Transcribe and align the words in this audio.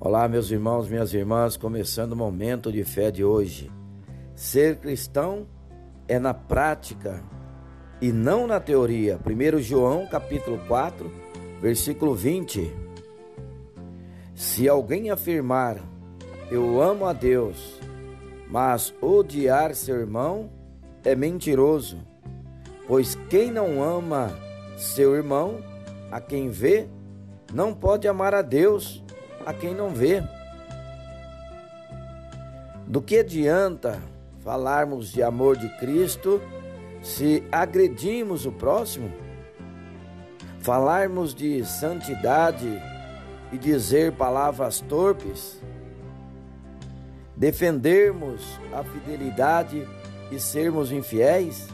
Olá, 0.00 0.28
meus 0.28 0.48
irmãos, 0.52 0.88
minhas 0.88 1.12
irmãs, 1.12 1.56
começando 1.56 2.12
o 2.12 2.16
momento 2.16 2.70
de 2.70 2.84
fé 2.84 3.10
de 3.10 3.24
hoje. 3.24 3.68
Ser 4.32 4.76
cristão 4.76 5.44
é 6.06 6.20
na 6.20 6.32
prática 6.32 7.20
e 8.00 8.12
não 8.12 8.46
na 8.46 8.60
teoria. 8.60 9.18
1 9.18 9.58
João, 9.58 10.06
capítulo 10.06 10.56
4, 10.68 11.10
versículo 11.60 12.14
20. 12.14 12.72
Se 14.36 14.68
alguém 14.68 15.10
afirmar: 15.10 15.78
Eu 16.48 16.80
amo 16.80 17.04
a 17.04 17.12
Deus, 17.12 17.80
mas 18.48 18.94
odiar 19.02 19.74
seu 19.74 19.96
irmão, 19.96 20.48
é 21.02 21.16
mentiroso. 21.16 21.98
Pois 22.86 23.16
quem 23.28 23.50
não 23.50 23.82
ama 23.82 24.30
seu 24.76 25.16
irmão, 25.16 25.58
a 26.08 26.20
quem 26.20 26.50
vê, 26.50 26.86
não 27.52 27.74
pode 27.74 28.06
amar 28.06 28.32
a 28.32 28.42
Deus 28.42 29.02
a 29.48 29.54
quem 29.54 29.74
não 29.74 29.88
vê. 29.88 30.22
Do 32.86 33.00
que 33.00 33.20
adianta 33.20 33.98
falarmos 34.44 35.10
de 35.10 35.22
amor 35.22 35.56
de 35.56 35.70
Cristo 35.78 36.38
se 37.02 37.42
agredimos 37.50 38.44
o 38.44 38.52
próximo? 38.52 39.10
Falarmos 40.60 41.34
de 41.34 41.64
santidade 41.64 42.68
e 43.50 43.56
dizer 43.56 44.12
palavras 44.12 44.80
torpes? 44.82 45.62
Defendermos 47.34 48.60
a 48.70 48.84
fidelidade 48.84 49.88
e 50.30 50.38
sermos 50.38 50.92
infiéis? 50.92 51.68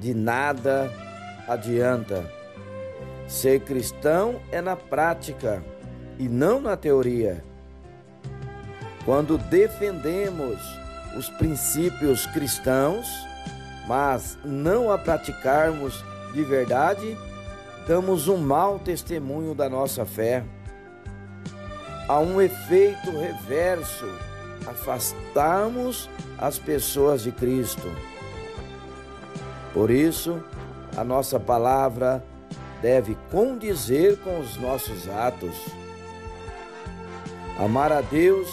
De 0.00 0.12
nada 0.12 0.90
adianta. 1.46 2.28
Ser 3.28 3.60
cristão 3.60 4.40
é 4.50 4.60
na 4.60 4.74
prática 4.74 5.62
e 6.18 6.28
não 6.28 6.60
na 6.60 6.76
teoria. 6.76 7.44
Quando 9.04 9.36
defendemos 9.36 10.58
os 11.16 11.28
princípios 11.28 12.26
cristãos, 12.26 13.06
mas 13.86 14.38
não 14.44 14.90
a 14.90 14.98
praticarmos 14.98 16.02
de 16.32 16.42
verdade, 16.42 17.16
damos 17.86 18.28
um 18.28 18.36
mau 18.36 18.78
testemunho 18.78 19.54
da 19.54 19.68
nossa 19.68 20.04
fé. 20.04 20.42
Há 22.08 22.18
um 22.18 22.40
efeito 22.40 23.10
reverso, 23.10 24.06
afastamos 24.66 26.08
as 26.38 26.58
pessoas 26.58 27.22
de 27.22 27.32
Cristo. 27.32 27.90
Por 29.72 29.90
isso, 29.90 30.42
a 30.96 31.04
nossa 31.04 31.38
palavra 31.38 32.24
deve 32.80 33.16
condizer 33.30 34.18
com 34.18 34.40
os 34.40 34.56
nossos 34.56 35.08
atos. 35.08 35.54
Amar 37.58 37.92
a 37.92 38.00
Deus 38.00 38.48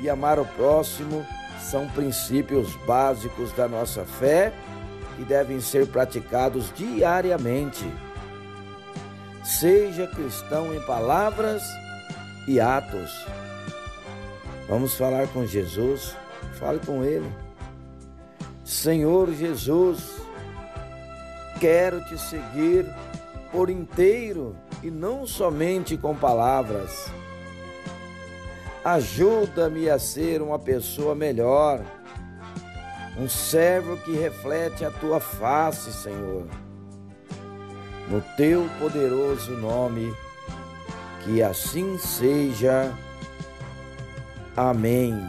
e 0.00 0.10
amar 0.10 0.38
o 0.38 0.44
próximo 0.44 1.24
são 1.60 1.88
princípios 1.88 2.74
básicos 2.86 3.52
da 3.52 3.68
nossa 3.68 4.04
fé 4.04 4.52
e 5.18 5.24
devem 5.24 5.60
ser 5.60 5.86
praticados 5.86 6.72
diariamente. 6.74 7.84
Seja 9.44 10.06
cristão 10.08 10.74
em 10.74 10.80
palavras 10.80 11.62
e 12.48 12.60
atos. 12.60 13.26
Vamos 14.68 14.94
falar 14.94 15.28
com 15.28 15.46
Jesus, 15.46 16.16
fale 16.58 16.80
com 16.84 17.04
Ele. 17.04 17.30
Senhor 18.64 19.32
Jesus, 19.32 20.20
quero 21.60 22.04
te 22.04 22.18
seguir 22.18 22.84
por 23.52 23.70
inteiro 23.70 24.56
e 24.82 24.90
não 24.90 25.26
somente 25.26 25.96
com 25.96 26.14
palavras. 26.14 27.10
Ajuda-me 28.86 29.90
a 29.90 29.98
ser 29.98 30.40
uma 30.40 30.60
pessoa 30.60 31.12
melhor, 31.12 31.84
um 33.18 33.28
servo 33.28 33.96
que 33.96 34.12
reflete 34.12 34.84
a 34.84 34.92
tua 34.92 35.18
face, 35.18 35.92
Senhor. 35.92 36.46
No 38.08 38.20
teu 38.36 38.70
poderoso 38.78 39.56
nome, 39.56 40.14
que 41.24 41.42
assim 41.42 41.98
seja. 41.98 42.94
Amém. 44.56 45.20